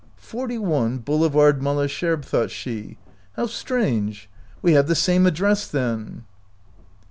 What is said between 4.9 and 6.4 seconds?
same address, then."